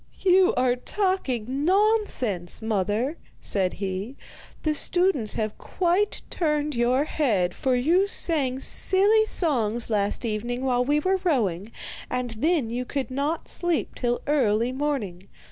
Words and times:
'You 0.21 0.55
are 0.55 0.75
talking 0.75 1.63
nonsense, 1.63 2.59
mother,' 2.59 3.17
said 3.39 3.73
he. 3.73 4.17
'The 4.63 4.73
students 4.73 5.35
have 5.35 5.55
quite 5.59 6.23
turned 6.31 6.73
your 6.73 7.03
head, 7.03 7.53
for 7.53 7.75
you 7.75 8.07
sang 8.07 8.59
silly 8.59 9.27
songs 9.27 9.91
last 9.91 10.25
evening 10.25 10.65
while 10.65 10.83
we 10.83 10.99
were 10.99 11.19
rowing, 11.23 11.71
and 12.09 12.31
then 12.31 12.71
you 12.71 12.83
could 12.83 13.11
not 13.11 13.47
sleep 13.47 13.93
till 13.93 14.21
early 14.25 14.71
morning. 14.71 15.27